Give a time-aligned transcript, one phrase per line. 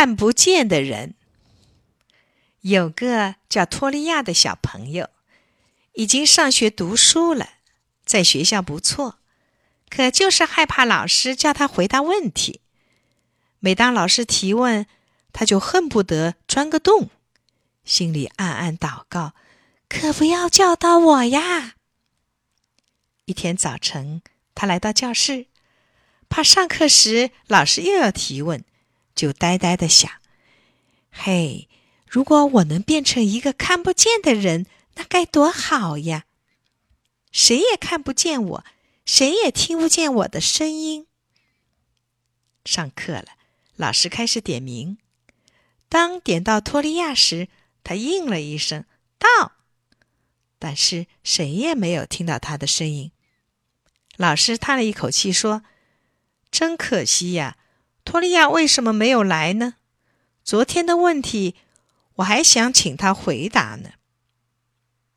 [0.00, 1.14] 看不见的人。
[2.62, 5.10] 有个叫托利亚的小朋友，
[5.92, 7.50] 已经上学读书了，
[8.06, 9.18] 在学校不错，
[9.90, 12.62] 可就是害怕老师叫他回答问题。
[13.58, 14.86] 每当老师提问，
[15.34, 17.10] 他就恨不得钻个洞，
[17.84, 19.34] 心里暗暗祷告
[19.86, 21.74] ：“可不要叫到我呀！”
[23.26, 24.22] 一天早晨，
[24.54, 25.44] 他来到教室，
[26.30, 28.64] 怕上课时老师又要提问，
[29.20, 30.10] 就呆呆的想
[31.12, 31.68] ：“嘿。”
[32.08, 36.24] 如果我能变成一个看不见的人，那该多好呀！
[37.30, 38.64] 谁也看不见我，
[39.06, 41.06] 谁也听不见我的声音。
[42.64, 43.26] 上课了，
[43.76, 44.98] 老师开始点名。
[45.88, 47.46] 当点到托利亚时，
[47.84, 48.84] 他应了一声
[49.16, 49.52] “到”，
[50.58, 53.12] 但是谁也没有听到他的声音。
[54.16, 55.62] 老师叹了一口气说
[56.50, 57.56] ：“真可惜呀，
[58.10, 59.74] 托利亚为什么没有来呢？
[60.42, 61.54] 昨天的问题。”
[62.18, 63.90] 我还想请他回答呢。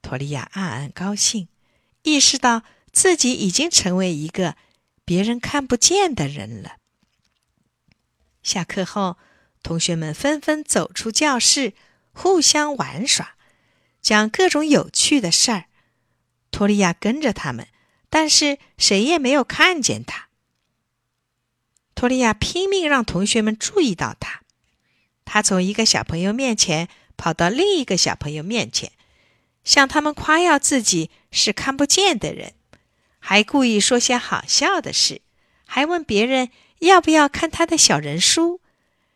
[0.00, 1.48] 托利亚暗暗高兴，
[2.04, 4.56] 意识到自己已经成为一个
[5.04, 6.76] 别人看不见的人了。
[8.40, 9.18] 下课后，
[9.64, 11.74] 同学们纷纷走出教室，
[12.12, 13.34] 互相玩耍，
[14.00, 15.64] 讲各种有趣的事儿。
[16.52, 17.66] 托利亚跟着他们，
[18.08, 20.25] 但是谁也没有看见他。
[21.96, 24.42] 托利亚拼命让同学们注意到他。
[25.24, 28.92] 他从一个小朋友面前跑到另一个小朋友面前，
[29.64, 32.52] 向他们夸耀自己是看不见的人，
[33.18, 35.22] 还故意说些好笑的事，
[35.66, 38.60] 还问别人要不要看他的小人书，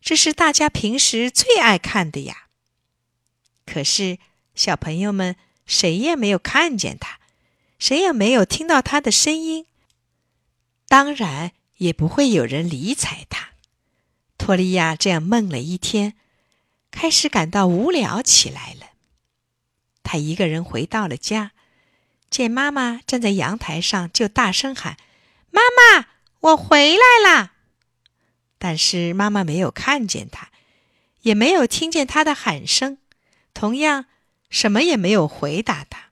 [0.00, 2.48] 这是大家平时最爱看的呀。
[3.64, 4.18] 可是
[4.54, 7.20] 小朋友们谁也没有看见他，
[7.78, 9.66] 谁也没有听到他的声音，
[10.88, 13.50] 当然也不会有人理睬他。
[14.38, 16.14] 托利亚这样闷了一天，
[16.90, 18.90] 开始感到无聊起来了。
[20.04, 21.52] 他一个人回到了家，
[22.30, 24.96] 见妈妈站在阳台上，就大声喊
[25.50, 26.06] ：“妈妈，
[26.40, 27.54] 我回来啦！”
[28.58, 30.50] 但是妈妈没有看见他，
[31.22, 32.98] 也没有听见他的喊声，
[33.52, 34.06] 同样
[34.48, 36.10] 什么也没有回答他。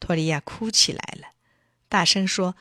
[0.00, 1.28] 托利亚哭起来了，
[1.88, 2.56] 大声说：“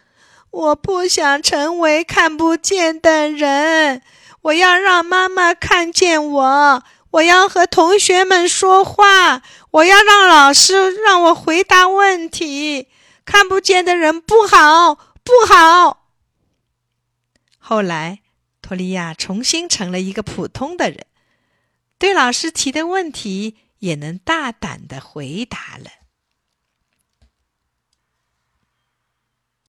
[0.51, 4.01] 我不想成为看不见的人。”
[4.43, 12.87] 我要让妈妈看见我，我要和同学们说话，我要让老师让我回答问题。
[13.23, 16.07] 看不见的人不好，不好。
[17.59, 18.21] 后来，
[18.63, 21.05] 托利亚重新成了一个普通的人，
[21.99, 26.00] 对老师提的问题也能大胆的回答了。